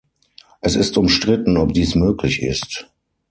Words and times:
Es 0.61 0.75
ist 0.75 0.97
umstritten, 0.97 1.57
ob 1.57 1.73
dies 1.73 1.93
möglich 1.93 2.41
ist. 2.41 2.89